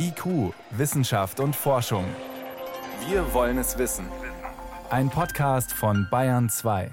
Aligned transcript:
IQ, 0.00 0.54
Wissenschaft 0.70 1.40
und 1.40 1.56
Forschung. 1.56 2.04
Wir 3.08 3.34
wollen 3.34 3.58
es 3.58 3.78
wissen. 3.78 4.06
Ein 4.90 5.10
Podcast 5.10 5.72
von 5.72 6.06
Bayern 6.08 6.48
2. 6.48 6.92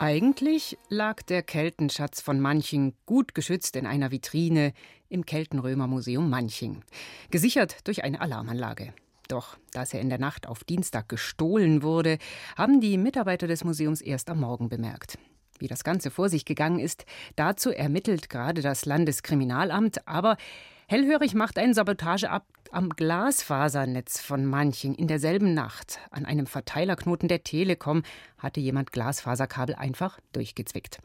Eigentlich 0.00 0.76
lag 0.88 1.22
der 1.22 1.44
Keltenschatz 1.44 2.20
von 2.20 2.40
Manching 2.40 2.94
gut 3.06 3.36
geschützt 3.36 3.76
in 3.76 3.86
einer 3.86 4.10
Vitrine 4.10 4.72
im 5.08 5.24
Keltenrömermuseum 5.24 6.28
Manching, 6.28 6.82
gesichert 7.30 7.86
durch 7.86 8.02
eine 8.02 8.20
Alarmanlage. 8.20 8.92
Doch, 9.28 9.56
dass 9.72 9.94
er 9.94 10.00
in 10.00 10.08
der 10.08 10.18
Nacht 10.18 10.48
auf 10.48 10.64
Dienstag 10.64 11.08
gestohlen 11.08 11.84
wurde, 11.84 12.18
haben 12.56 12.80
die 12.80 12.98
Mitarbeiter 12.98 13.46
des 13.46 13.62
Museums 13.62 14.00
erst 14.00 14.28
am 14.30 14.40
Morgen 14.40 14.68
bemerkt. 14.68 15.16
Wie 15.58 15.68
das 15.68 15.84
Ganze 15.84 16.10
vor 16.10 16.28
sich 16.28 16.44
gegangen 16.44 16.78
ist, 16.78 17.04
dazu 17.36 17.70
ermittelt 17.70 18.28
gerade 18.28 18.62
das 18.62 18.86
Landeskriminalamt, 18.86 20.06
aber 20.08 20.36
hellhörig 20.88 21.34
macht 21.34 21.58
ein 21.58 21.74
Sabotageakt 21.74 22.72
am 22.72 22.88
Glasfasernetz 22.90 24.20
von 24.20 24.44
Manching 24.44 24.94
in 24.94 25.06
derselben 25.06 25.54
Nacht. 25.54 26.00
An 26.10 26.24
einem 26.26 26.46
Verteilerknoten 26.46 27.28
der 27.28 27.44
Telekom 27.44 28.02
hatte 28.38 28.60
jemand 28.60 28.90
Glasfaserkabel 28.92 29.76
einfach 29.76 30.18
durchgezwickt. 30.32 30.98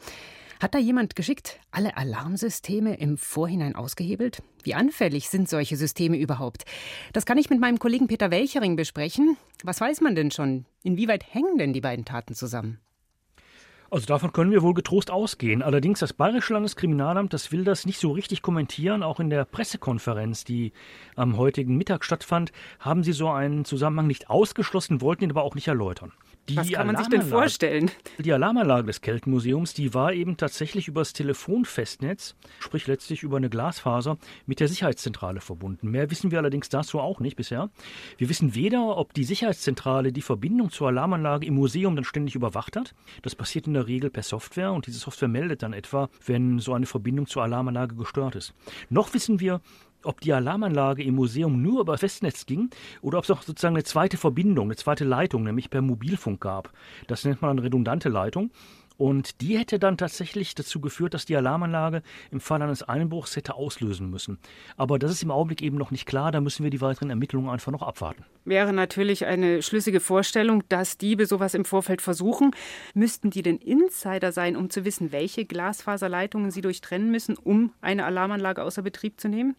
Hat 0.60 0.76
da 0.76 0.80
jemand 0.80 1.16
geschickt 1.16 1.58
alle 1.72 1.96
Alarmsysteme 1.96 2.96
im 2.96 3.18
Vorhinein 3.18 3.76
ausgehebelt? 3.76 4.42
Wie 4.64 4.74
anfällig 4.74 5.30
sind 5.30 5.48
solche 5.48 5.78
Systeme 5.78 6.18
überhaupt? 6.18 6.66
Das 7.14 7.26
kann 7.26 7.38
ich 7.38 7.50
mit 7.50 7.62
meinem 7.62 7.80
Kollegen 7.80 8.08
Peter 8.08 8.30
Welchering 8.30 8.76
besprechen. 8.76 9.38
Was 9.64 9.80
weiß 9.80 10.02
man 10.02 10.16
denn 10.16 10.32
schon? 10.32 10.66
Inwieweit 10.84 11.24
hängen 11.34 11.58
denn 11.58 11.72
die 11.72 11.82
beiden 11.82 12.04
Taten 12.04 12.36
zusammen? 12.36 12.82
Also 13.92 14.06
davon 14.06 14.32
können 14.32 14.52
wir 14.52 14.62
wohl 14.62 14.76
getrost 14.76 15.10
ausgehen. 15.10 15.64
Allerdings 15.64 16.00
das 16.00 16.14
Bayerische 16.14 16.54
Landeskriminalamt, 16.54 17.34
das 17.34 17.52
will 17.52 17.64
das 17.64 17.88
nicht 17.88 18.00
so 18.00 18.12
richtig 18.12 18.44
kommentieren. 18.44 19.02
Auch 19.02 19.20
in 19.20 19.32
der 19.32 19.46
Pressekonferenz, 19.46 20.44
die 20.44 20.74
am 21.16 21.38
heutigen 21.38 21.76
Mittag 21.76 22.06
stattfand, 22.06 22.52
haben 22.80 23.04
sie 23.04 23.14
so 23.14 23.30
einen 23.30 23.66
Zusammenhang 23.66 24.06
nicht 24.06 24.30
ausgeschlossen, 24.30 25.02
wollten 25.02 25.24
ihn 25.24 25.32
aber 25.32 25.42
auch 25.42 25.56
nicht 25.56 25.68
erläutern. 25.68 26.12
Die 26.50 26.58
Was 26.58 26.72
kann 26.72 26.88
man 26.88 26.98
sich 26.98 27.08
denn 27.10 27.22
vorstellen? 27.22 27.92
Die 28.18 28.34
Alarmanlage 28.34 28.88
des 28.88 29.02
Keltenmuseums, 29.02 29.76
die 29.76 29.94
war 29.94 30.14
eben 30.14 30.36
tatsächlich 30.36 30.88
übers 30.88 31.14
Telefonfestnetz, 31.14 32.36
sprich 32.60 32.88
letztlich 32.88 33.22
über 33.22 33.38
eine 33.38 33.50
Glasfaser, 33.50 34.18
mit 34.48 34.60
der 34.60 34.68
Sicherheitszentrale 34.68 35.42
verbunden. 35.42 35.92
Mehr 35.92 36.10
wissen 36.10 36.32
wir 36.32 36.40
allerdings 36.40 36.70
dazu 36.70 37.00
auch 37.00 37.20
nicht 37.20 37.36
bisher. 37.36 37.70
Wir 38.18 38.30
wissen 38.30 38.56
weder, 38.56 38.98
ob 38.98 39.14
die 39.14 39.24
Sicherheitszentrale 39.24 40.12
die 40.12 40.24
Verbindung 40.24 40.72
zur 40.72 40.88
Alarmanlage 40.88 41.46
im 41.46 41.54
Museum 41.54 41.96
dann 41.96 42.06
ständig 42.06 42.34
überwacht 42.34 42.76
hat. 42.76 42.96
Das 43.22 43.36
passiert 43.36 43.68
in 43.68 43.76
der 43.76 43.86
Regel 43.86 44.10
per 44.10 44.24
Software 44.24 44.74
und 44.74 44.88
diese 44.88 45.00
Software 45.00 45.30
meldet 45.30 45.62
dann 45.62 45.74
etwa, 45.74 46.10
wenn 46.26 46.58
so 46.58 46.74
eine 46.74 46.88
Verbindung 46.88 47.28
zur 47.28 47.44
Alarmanlage 47.44 47.96
gestört 47.96 48.36
ist. 48.36 48.56
Noch 48.90 49.14
wissen 49.14 49.40
wir, 49.40 49.62
ob 50.04 50.22
die 50.22 50.34
Alarmanlage 50.34 51.04
im 51.04 51.16
Museum 51.16 51.62
nur 51.62 51.82
über 51.82 51.98
Festnetz 51.98 52.46
ging 52.46 52.70
oder 53.02 53.18
ob 53.18 53.24
es 53.26 53.32
auch 53.32 53.42
sozusagen 53.42 53.76
eine 53.76 53.84
zweite 53.84 54.18
Verbindung, 54.18 54.68
eine 54.68 54.76
zweite 54.76 55.04
Leitung, 55.04 55.44
nämlich 55.44 55.70
per 55.70 55.82
Mobilfunk 55.82 56.42
gab. 56.42 56.72
Das 57.08 57.26
nennt 57.26 57.42
man 57.42 57.52
eine 57.52 57.64
redundante 57.64 58.10
Leitung. 58.10 58.52
Und 59.00 59.40
die 59.40 59.58
hätte 59.58 59.80
dann 59.80 59.98
tatsächlich 59.98 60.56
dazu 60.56 60.82
geführt, 60.82 61.14
dass 61.14 61.26
die 61.26 61.38
Alarmanlage 61.38 62.04
im 62.32 62.42
Fall 62.42 62.62
eines 62.62 62.84
Einbruchs 62.84 63.34
hätte 63.38 63.56
auslösen 63.56 64.10
müssen. 64.10 64.40
Aber 64.76 65.00
das 65.00 65.12
ist 65.12 65.24
im 65.24 65.32
Augenblick 65.32 65.62
eben 65.62 65.78
noch 65.78 65.90
nicht 65.90 66.06
klar. 66.06 66.34
Da 66.34 66.42
müssen 66.42 66.66
wir 66.66 66.70
die 66.70 66.82
weiteren 66.82 67.10
Ermittlungen 67.10 67.50
einfach 67.50 67.72
noch 67.72 67.82
abwarten. 67.82 68.26
Wäre 68.44 68.74
natürlich 68.74 69.26
eine 69.26 69.62
schlüssige 69.62 70.02
Vorstellung, 70.02 70.64
dass 70.68 70.98
Diebe 70.98 71.28
sowas 71.28 71.54
im 71.54 71.64
Vorfeld 71.64 72.02
versuchen. 72.02 72.52
Müssten 72.94 73.30
die 73.30 73.42
denn 73.42 73.60
Insider 73.60 74.34
sein, 74.34 74.58
um 74.58 74.70
zu 74.70 74.84
wissen, 74.84 75.14
welche 75.14 75.46
Glasfaserleitungen 75.46 76.52
sie 76.52 76.60
durchtrennen 76.60 77.10
müssen, 77.10 77.38
um 77.38 77.72
eine 77.80 78.04
Alarmanlage 78.04 78.62
außer 78.64 78.82
Betrieb 78.82 79.22
zu 79.22 79.30
nehmen? 79.30 79.56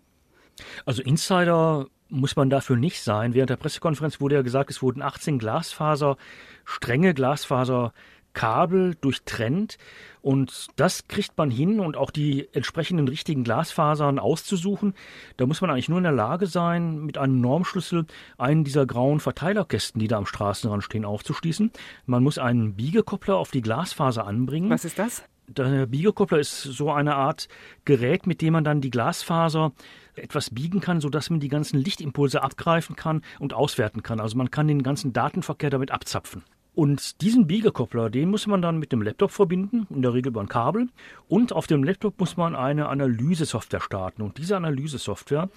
Also 0.85 1.03
Insider 1.03 1.87
muss 2.11 2.37
man 2.37 2.51
dafür 2.51 2.77
nicht 2.77 3.03
sein. 3.03 3.35
Während 3.35 3.51
der 3.51 3.57
Pressekonferenz 3.57 4.21
wurde 4.21 4.37
ja 4.37 4.43
gesagt, 4.43 4.71
es 4.71 4.83
wurden 4.83 5.03
18 5.03 5.39
Glasfaser, 5.39 6.17
strenge 6.65 7.15
Glasfaserkabel 7.15 8.97
durchtrennt. 9.01 9.79
Und 10.23 10.69
das 10.77 11.09
kriegt 11.09 11.39
man 11.39 11.51
hin 11.51 11.81
und 11.81 11.97
auch 11.97 12.11
die 12.11 12.49
entsprechenden 12.53 13.09
richtigen 13.09 13.45
Glasfasern 13.45 14.19
auszusuchen. 14.19 14.95
Da 15.37 15.47
muss 15.47 15.61
man 15.61 15.71
eigentlich 15.71 15.89
nur 15.89 15.99
in 15.99 16.05
der 16.05 16.13
Lage 16.13 16.47
sein, 16.47 17.01
mit 17.01 17.17
einem 17.17 17.41
Normschlüssel 17.41 18.07
einen 18.37 18.65
dieser 18.65 18.87
grauen 18.87 19.21
Verteilerkästen, 19.21 19.99
die 19.99 20.09
da 20.09 20.19
am 20.19 20.27
Straßenrand 20.27 20.85
stehen, 20.85 21.05
aufzuschließen. 21.05 21.71
Man 22.07 22.23
muss 22.23 22.39
einen 22.39 22.75
Biegekoppler 22.75 23.37
auf 23.37 23.51
die 23.51 23.63
Glasfaser 23.63 24.27
anbringen. 24.27 24.69
Was 24.69 24.85
ist 24.85 24.99
das? 24.99 25.23
Der 25.57 25.87
Biegekoppler 25.87 26.39
ist 26.39 26.63
so 26.63 26.93
eine 26.93 27.17
Art 27.17 27.49
Gerät, 27.85 28.25
mit 28.25 28.41
dem 28.41 28.53
man 28.53 28.63
dann 28.63 28.81
die 28.81 28.91
Glasfaser 28.91 29.73
etwas 30.15 30.51
biegen 30.51 30.79
kann, 30.81 31.01
sodass 31.01 31.29
man 31.29 31.41
die 31.41 31.49
ganzen 31.49 31.81
Lichtimpulse 31.81 32.41
abgreifen 32.41 32.95
kann 32.95 33.23
und 33.41 33.53
auswerten 33.53 34.05
kann. 34.05 34.21
Also 34.21 34.37
man 34.37 34.53
kann 34.53 34.69
den 34.69 34.85
ganzen 34.85 35.13
Datenverkehr 35.13 35.71
damit 35.71 35.91
abzapfen. 35.91 36.45
Und 36.81 37.21
diesen 37.21 37.47
Biegekoppler, 37.47 38.09
den 38.09 38.31
muss 38.31 38.47
man 38.47 38.63
dann 38.63 38.79
mit 38.79 38.91
dem 38.91 39.03
Laptop 39.03 39.33
verbinden, 39.33 39.87
in 39.91 40.01
der 40.01 40.15
Regel 40.15 40.29
über 40.29 40.41
ein 40.41 40.49
Kabel. 40.49 40.89
Und 41.29 41.53
auf 41.53 41.67
dem 41.67 41.85
Laptop 41.85 42.19
muss 42.19 42.39
man 42.39 42.57
eine 42.57 42.89
Analysesoftware 42.89 43.83
starten. 43.83 44.23
Und 44.23 44.39
diese 44.39 44.57
Analysesoftware, 44.57 45.51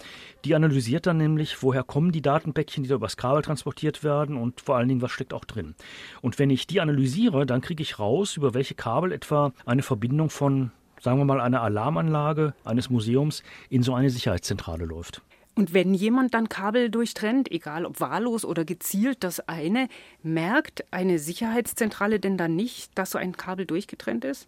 die 0.43 0.53
analysiert 0.53 1.07
dann 1.07 1.15
nämlich, 1.15 1.63
woher 1.63 1.83
kommen 1.83 2.11
die 2.11 2.21
Datenpäckchen, 2.21 2.83
die 2.83 2.89
da 2.89 2.95
übers 2.95 3.15
Kabel 3.15 3.41
transportiert 3.41 4.03
werden 4.03 4.35
und 4.35 4.59
vor 4.59 4.75
allen 4.75 4.89
Dingen, 4.89 5.01
was 5.01 5.11
steckt 5.11 5.33
auch 5.33 5.45
drin. 5.45 5.75
Und 6.21 6.39
wenn 6.39 6.49
ich 6.49 6.67
die 6.67 6.81
analysiere, 6.81 7.45
dann 7.45 7.61
kriege 7.61 7.81
ich 7.81 7.99
raus, 7.99 8.35
über 8.35 8.53
welche 8.53 8.75
Kabel 8.75 9.13
etwa 9.13 9.53
eine 9.65 9.81
Verbindung 9.81 10.29
von 10.29 10.71
sagen 10.99 11.19
wir 11.19 11.25
mal, 11.25 11.39
einer 11.39 11.61
Alarmanlage 11.61 12.53
eines 12.65 12.89
Museums 12.89 13.43
in 13.69 13.81
so 13.81 13.93
eine 13.93 14.09
Sicherheitszentrale 14.09 14.83
läuft. 14.83 15.21
Und 15.55 15.73
wenn 15.73 15.93
jemand 15.93 16.33
dann 16.33 16.49
Kabel 16.49 16.89
durchtrennt, 16.89 17.51
egal 17.51 17.85
ob 17.85 17.99
wahllos 17.99 18.43
oder 18.43 18.65
gezielt 18.65 19.23
das 19.23 19.47
eine, 19.47 19.87
merkt 20.23 20.83
eine 20.91 21.19
Sicherheitszentrale 21.19 22.19
denn 22.19 22.37
dann 22.37 22.55
nicht, 22.55 22.97
dass 22.97 23.11
so 23.11 23.19
ein 23.19 23.37
Kabel 23.37 23.65
durchgetrennt 23.65 24.25
ist? 24.25 24.47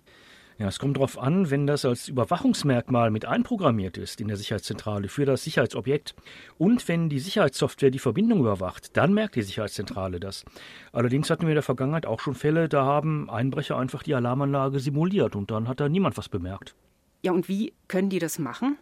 Ja, 0.58 0.70
es 0.70 0.80
kommt 0.80 0.96
darauf 0.96 1.20
an, 1.20 1.52
wenn 1.52 1.68
das 1.68 1.84
als 1.84 2.08
Überwachungsmerkmal 2.08 3.12
mit 3.12 3.26
einprogrammiert 3.26 3.98
ist 3.98 4.22
in 4.22 4.30
der 4.30 4.38
Sicherheitszentrale 4.38 5.10
für 5.10 5.26
das 5.26 5.44
Sicherheitsobjekt 5.44 6.16
und 6.58 6.88
wenn 6.88 7.10
die 7.10 7.20
Sicherheitssoftware 7.20 7.92
die 7.92 8.00
Verbindung 8.00 8.40
überwacht, 8.40 8.96
dann 8.96 9.14
merkt 9.14 9.36
die 9.36 9.42
Sicherheitszentrale 9.42 10.22
das. 10.22 10.46
Allerdings 10.94 11.30
hatten 11.30 11.42
wir 11.42 11.50
in 11.50 11.56
der 11.56 11.62
Vergangenheit 11.62 12.06
auch 12.06 12.22
schon 12.22 12.36
Fälle, 12.36 12.70
da 12.70 12.86
haben 12.86 13.30
Einbrecher 13.30 13.78
einfach 13.78 14.02
die 14.02 14.16
Alarmanlage 14.16 14.80
simuliert 14.80 15.36
und 15.36 15.52
dann 15.52 15.68
hat 15.68 15.82
da 15.82 15.90
niemand 15.90 16.16
was 16.16 16.30
bemerkt. 16.30 16.74
Ja, 17.22 17.34
und 17.34 17.50
wie 17.50 17.74
können 17.90 18.10
die 18.10 18.20
das 18.20 18.40
machen? 18.40 18.78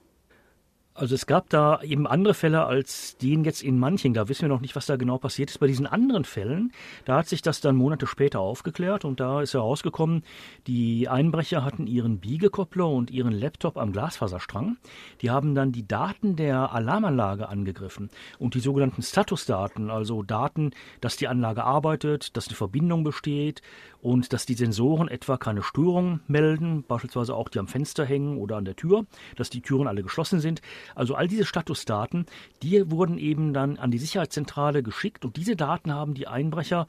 Also 0.96 1.16
es 1.16 1.26
gab 1.26 1.50
da 1.50 1.82
eben 1.82 2.06
andere 2.06 2.36
Fälle 2.36 2.66
als 2.66 3.18
den 3.18 3.44
jetzt 3.44 3.64
in 3.64 3.80
Manching. 3.80 4.14
Da 4.14 4.30
wissen 4.30 4.44
wir 4.44 4.50
noch 4.50 4.62
nicht, 4.62 4.76
was 4.76 4.86
da 4.86 4.96
genau 4.96 5.18
passiert 5.18 5.50
ist. 5.50 5.58
Bei 5.58 5.66
diesen 5.66 5.88
anderen 5.88 6.24
Fällen, 6.24 6.72
da 7.06 7.18
hat 7.18 7.28
sich 7.28 7.42
das 7.42 7.62
dann 7.62 7.76
Monate 7.76 8.06
später 8.06 8.40
aufgeklärt 8.40 9.04
und 9.04 9.20
da 9.20 9.42
ist 9.42 9.56
herausgekommen, 9.56 10.24
die 10.68 11.10
Einbrecher 11.10 11.66
hatten 11.66 11.88
ihren 11.88 12.20
Biegekoppler 12.20 12.88
und 12.88 13.10
ihren 13.10 13.32
Laptop 13.32 13.78
am 13.78 13.92
Glasfaserstrang. 13.92 14.78
Die 15.22 15.32
haben 15.32 15.56
dann 15.56 15.72
die 15.72 15.88
Daten 15.88 16.36
der 16.36 16.72
Alarmanlage 16.74 17.50
angegriffen 17.50 18.12
und 18.38 18.54
die 18.54 18.60
sogenannten 18.60 19.02
Statusdaten, 19.02 19.90
also 19.90 20.22
Daten, 20.22 20.72
dass 21.02 21.18
die 21.18 21.28
Anlage 21.28 21.64
arbeitet, 21.64 22.38
dass 22.38 22.48
eine 22.48 22.56
Verbindung 22.56 23.04
besteht 23.04 23.64
und 24.04 24.34
dass 24.34 24.46
die 24.46 24.54
Sensoren 24.54 25.08
etwa 25.08 25.38
keine 25.38 25.64
Störung 25.64 26.20
melden, 26.28 26.84
beispielsweise 26.84 27.34
auch 27.34 27.50
die 27.50 27.58
am 27.58 27.68
Fenster 27.68 28.06
hängen 28.06 28.38
oder 28.38 28.58
an 28.58 28.66
der 28.66 28.76
Tür, 28.76 29.06
dass 29.38 29.50
die 29.50 29.62
Türen 29.62 29.88
alle 29.88 30.04
geschlossen 30.04 30.40
sind. 30.40 30.62
Also 30.96 31.16
all 31.16 31.28
diese 31.28 31.46
Statusdaten, 31.46 32.26
die 32.62 32.90
wurden 32.90 33.18
eben 33.18 33.54
dann 33.54 33.78
an 33.78 33.92
die 33.92 33.98
Sicherheitszentrale 33.98 34.84
geschickt 34.84 35.26
und 35.26 35.38
diese 35.38 35.56
Daten 35.56 35.94
haben 35.94 36.14
die 36.14 36.28
Einbrecher 36.28 36.88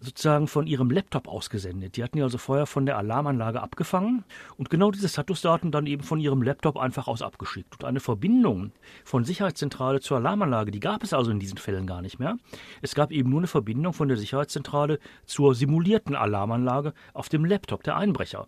sozusagen 0.00 0.46
von 0.46 0.66
ihrem 0.66 0.90
Laptop 0.90 1.26
ausgesendet. 1.28 1.96
Die 1.96 2.04
hatten 2.04 2.16
die 2.16 2.22
also 2.22 2.38
vorher 2.38 2.66
von 2.66 2.86
der 2.86 2.98
Alarmanlage 2.98 3.60
abgefangen 3.60 4.24
und 4.56 4.70
genau 4.70 4.90
diese 4.90 5.08
Statusdaten 5.08 5.72
dann 5.72 5.86
eben 5.86 6.02
von 6.02 6.20
ihrem 6.20 6.42
Laptop 6.42 6.76
einfach 6.76 7.08
aus 7.08 7.22
abgeschickt. 7.22 7.74
Und 7.74 7.84
eine 7.84 8.00
Verbindung 8.00 8.72
von 9.04 9.24
Sicherheitszentrale 9.24 10.00
zur 10.00 10.18
Alarmanlage, 10.18 10.70
die 10.70 10.80
gab 10.80 11.02
es 11.02 11.12
also 11.12 11.30
in 11.30 11.40
diesen 11.40 11.58
Fällen 11.58 11.86
gar 11.86 12.02
nicht 12.02 12.18
mehr. 12.18 12.36
Es 12.80 12.94
gab 12.94 13.10
eben 13.10 13.30
nur 13.30 13.40
eine 13.40 13.48
Verbindung 13.48 13.92
von 13.92 14.08
der 14.08 14.16
Sicherheitszentrale 14.16 14.98
zur 15.26 15.54
simulierten 15.54 16.14
Alarmanlage 16.14 16.94
auf 17.12 17.28
dem 17.28 17.44
Laptop 17.44 17.82
der 17.82 17.96
Einbrecher. 17.96 18.46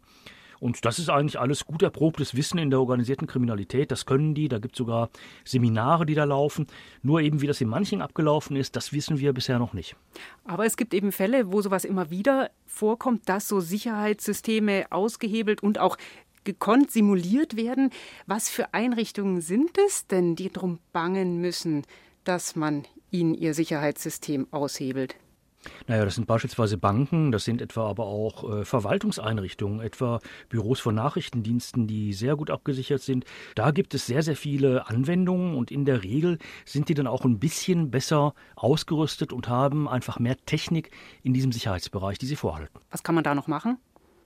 Und 0.60 0.84
das 0.84 0.98
ist 0.98 1.08
eigentlich 1.08 1.40
alles 1.40 1.64
gut 1.64 1.82
erprobtes 1.82 2.34
Wissen 2.34 2.58
in 2.58 2.70
der 2.70 2.80
organisierten 2.80 3.26
Kriminalität. 3.26 3.90
Das 3.90 4.06
können 4.06 4.34
die. 4.34 4.48
Da 4.48 4.58
gibt 4.58 4.74
es 4.74 4.78
sogar 4.78 5.08
Seminare, 5.44 6.04
die 6.06 6.14
da 6.14 6.24
laufen. 6.24 6.66
Nur 7.02 7.20
eben, 7.20 7.40
wie 7.40 7.46
das 7.46 7.60
in 7.60 7.68
manchen 7.68 8.02
abgelaufen 8.02 8.56
ist, 8.56 8.76
das 8.76 8.92
wissen 8.92 9.18
wir 9.18 9.32
bisher 9.32 9.58
noch 9.58 9.72
nicht. 9.72 9.96
Aber 10.44 10.66
es 10.66 10.76
gibt 10.76 10.92
eben 10.92 11.12
Fälle, 11.12 11.50
wo 11.50 11.62
sowas 11.62 11.84
immer 11.84 12.10
wieder 12.10 12.50
vorkommt, 12.66 13.28
dass 13.28 13.48
so 13.48 13.60
Sicherheitssysteme 13.60 14.86
ausgehebelt 14.90 15.62
und 15.62 15.78
auch 15.78 15.96
gekonnt 16.44 16.90
simuliert 16.90 17.56
werden. 17.56 17.90
Was 18.26 18.50
für 18.50 18.74
Einrichtungen 18.74 19.40
sind 19.40 19.78
es 19.78 20.06
denn, 20.06 20.36
die 20.36 20.50
darum 20.50 20.78
bangen 20.92 21.40
müssen, 21.40 21.84
dass 22.24 22.54
man 22.54 22.84
ihnen 23.10 23.34
ihr 23.34 23.54
Sicherheitssystem 23.54 24.46
aushebelt? 24.50 25.16
Naja, 25.90 26.04
das 26.04 26.14
sind 26.14 26.28
beispielsweise 26.28 26.78
Banken, 26.78 27.32
das 27.32 27.44
sind 27.44 27.60
etwa 27.60 27.90
aber 27.90 28.06
auch 28.06 28.48
äh, 28.48 28.64
Verwaltungseinrichtungen, 28.64 29.80
etwa 29.80 30.20
Büros 30.48 30.78
von 30.78 30.94
Nachrichtendiensten, 30.94 31.88
die 31.88 32.12
sehr 32.12 32.36
gut 32.36 32.48
abgesichert 32.48 33.02
sind. 33.02 33.24
Da 33.56 33.72
gibt 33.72 33.92
es 33.92 34.06
sehr, 34.06 34.22
sehr 34.22 34.36
viele 34.36 34.86
Anwendungen 34.86 35.56
und 35.56 35.72
in 35.72 35.84
der 35.84 36.04
Regel 36.04 36.38
sind 36.64 36.90
die 36.90 36.94
dann 36.94 37.08
auch 37.08 37.24
ein 37.24 37.40
bisschen 37.40 37.90
besser 37.90 38.34
ausgerüstet 38.54 39.32
und 39.32 39.48
haben 39.48 39.88
einfach 39.88 40.20
mehr 40.20 40.36
Technik 40.46 40.92
in 41.24 41.34
diesem 41.34 41.50
Sicherheitsbereich, 41.50 42.18
die 42.18 42.26
sie 42.26 42.36
vorhalten. 42.36 42.78
Was 42.92 43.02
kann 43.02 43.16
man 43.16 43.24
da 43.24 43.34
noch 43.34 43.48
machen? 43.48 43.76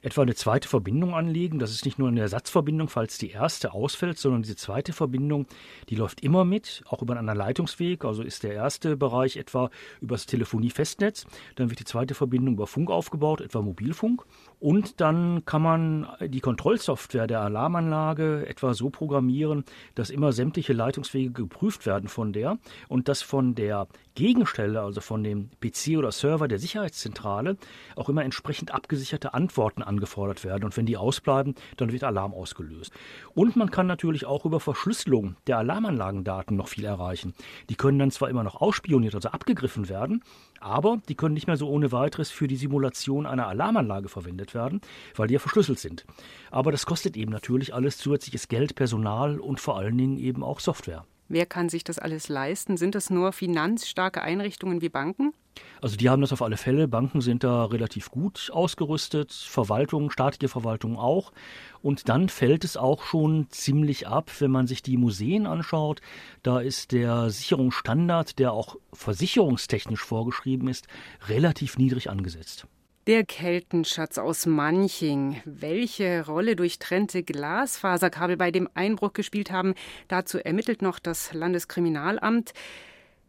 Etwa 0.05 0.21
eine 0.21 0.35
zweite 0.35 0.69
Verbindung 0.69 1.15
anlegen. 1.15 1.59
Das 1.59 1.71
ist 1.71 1.87
nicht 1.87 1.99
nur 1.99 2.09
eine 2.09 2.21
Ersatzverbindung, 2.21 2.89
falls 2.89 3.17
die 3.17 3.31
erste 3.31 3.73
ausfällt, 3.73 4.19
sondern 4.19 4.43
diese 4.43 4.55
zweite 4.55 4.93
Verbindung, 4.93 5.47
die 5.89 5.97
läuft 5.97 6.21
immer 6.21 6.45
mit, 6.45 6.85
auch 6.87 7.01
über 7.01 7.17
einen 7.17 7.35
Leitungsweg. 7.35 8.05
Also 8.05 8.23
ist 8.23 8.43
der 8.43 8.53
erste 8.53 8.99
Bereich 8.99 9.39
etwa 9.39 9.71
über 10.03 10.17
das 10.17 10.27
Telefonie-Festnetz. 10.27 11.27
Dann 11.57 11.71
wird 11.71 11.81
die 11.81 11.85
zweite 11.85 12.15
Verbindung 12.15 12.55
über 12.55 12.67
Funk 12.67 12.91
aufgebaut, 12.91 13.41
etwa 13.41 13.63
Mobilfunk. 13.63 14.25
Und 14.65 15.03
dann 15.03 15.45
kann 15.45 15.61
man 15.61 16.09
die 16.23 16.41
Kontrollsoftware 16.41 17.27
der 17.27 17.43
Alarmanlage 17.43 18.47
etwa 18.49 18.73
so 18.73 18.89
programmieren, 18.89 19.67
dass 19.95 20.09
immer 20.09 20.33
sämtliche 20.33 20.73
Leitungswege 20.73 21.33
geprüft 21.33 21.85
werden 21.85 22.09
von 22.09 22.33
der 22.33 22.57
und 22.89 23.09
dass 23.09 23.21
von 23.21 23.55
der 23.55 23.89
Gegenstelle, 24.15 24.81
also 24.81 25.03
von 25.03 25.23
dem 25.23 25.51
PC 25.61 25.99
oder 25.99 26.13
Server 26.13 26.49
der 26.49 26.59
Sicherheitszentrale, 26.59 27.59
auch 27.95 28.09
immer 28.09 28.25
entsprechend 28.25 28.73
abgesicherte 28.73 29.35
Antworten 29.35 29.83
angefordert 29.83 30.45
werden. 30.45 30.65
Und 30.65 30.77
wenn 30.79 30.87
die 30.87 30.97
ausbleiben, 30.97 31.57
dann 31.77 31.93
wird 31.93 32.05
Alarm 32.05 32.33
ausgelöst. 32.33 32.91
Und 33.35 33.57
man 33.57 33.71
kann 33.71 33.87
natürlich 33.87 34.25
auch 34.25 34.47
über 34.47 34.61
Verschlüsselung 34.61 35.37
der 35.47 35.59
Alarmanlagendaten 35.59 36.57
noch 36.57 36.69
viel 36.69 36.85
erreichen. 36.85 37.35
Die 37.69 37.75
können 37.75 37.99
dann 37.99 38.13
zwar 38.13 38.31
immer 38.31 38.45
noch 38.45 38.63
ausspioniert, 38.63 39.15
also 39.15 39.29
abgegriffen 39.29 39.91
werden, 39.91 40.23
aber 40.61 41.03
die 41.09 41.17
können 41.17 41.35
nicht 41.35 41.49
mehr 41.49 41.57
so 41.59 41.69
ohne 41.69 41.93
weiteres 41.93 42.31
für 42.31 42.47
die 42.47 42.57
Simulation 42.57 43.27
einer 43.27 43.49
Alarmanlage 43.49 44.09
verwendet 44.09 44.54
werden, 44.55 44.81
weil 45.17 45.29
die 45.29 45.35
ja 45.35 45.41
verschlüsselt 45.41 45.79
sind. 45.79 46.05
Aber 46.51 46.73
das 46.73 46.87
kostet 46.87 47.17
eben 47.17 47.33
natürlich 47.33 47.75
alles 47.75 47.99
zusätzliches 47.99 48.49
Geld, 48.49 48.75
Personal 48.75 49.41
und 49.41 49.61
vor 49.61 49.77
allen 49.77 49.99
Dingen 49.99 50.19
eben 50.19 50.43
auch 50.43 50.61
Software. 50.61 51.05
Wer 51.29 51.47
kann 51.47 51.69
sich 51.69 51.85
das 51.85 51.99
alles 51.99 52.29
leisten? 52.29 52.77
Sind 52.77 52.95
das 52.95 53.09
nur 53.09 53.33
finanzstarke 53.33 54.21
Einrichtungen 54.21 54.83
wie 54.83 54.91
Banken? 54.91 55.33
Also 55.81 55.97
die 55.97 56.11
haben 56.11 56.21
das 56.21 56.33
auf 56.33 56.43
alle 56.43 56.57
Fälle. 56.57 56.89
Banken 56.89 57.21
sind 57.21 57.45
da 57.45 57.65
relativ 57.65 58.11
gut 58.11 58.51
ausgerüstet, 58.53 59.33
Verwaltung, 59.33 60.11
staatliche 60.11 60.49
Verwaltung 60.49 60.99
auch. 60.99 61.33
Und 61.81 62.09
dann 62.09 62.29
fällt 62.29 62.65
es 62.65 62.77
auch 62.77 63.03
schon 63.05 63.47
ziemlich 63.51 64.07
ab, 64.07 64.31
wenn 64.39 64.51
man 64.51 64.67
sich 64.67 64.83
die 64.83 64.97
Museen 64.97 65.47
anschaut. 65.47 66.01
Da 66.43 66.61
ist 66.61 66.93
der 66.93 67.31
Sicherungsstandard, 67.31 68.39
der 68.39 68.53
auch 68.53 68.77
versicherungstechnisch 68.93 70.03
vorgeschrieben 70.03 70.69
ist, 70.69 70.89
relativ 71.29 71.79
niedrig 71.79 72.11
angesetzt. 72.11 72.67
Der 73.07 73.27
Keltenschatz 73.27 74.17
aus 74.17 74.47
Manching. 74.47 75.43
Welche 75.45 76.25
Rolle 76.25 76.57
durchtrennte 76.57 77.23
Glasfaserkabel 77.23 78.39
bei 78.39 78.51
dem 78.51 78.67
Einbruch 78.73 79.13
gespielt 79.13 79.51
haben, 79.51 79.75
dazu 80.09 80.39
ermittelt 80.39 80.81
noch 80.81 80.99
das 80.99 81.35
Landeskriminalamt. 81.35 82.55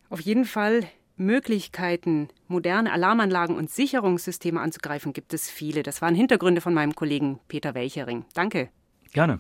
Auf 0.10 0.22
jeden 0.22 0.46
Fall 0.46 0.88
Möglichkeiten, 1.18 2.30
moderne 2.48 2.94
Alarmanlagen 2.94 3.58
und 3.58 3.70
Sicherungssysteme 3.70 4.62
anzugreifen, 4.62 5.12
gibt 5.12 5.34
es 5.34 5.50
viele. 5.50 5.84
Das 5.84 6.02
waren 6.02 6.16
Hintergründe 6.16 6.62
von 6.62 6.74
meinem 6.74 6.96
Kollegen 6.96 7.42
Peter 7.50 7.74
Welchering. 7.74 8.24
Danke. 8.34 8.70
Gerne. 9.12 9.40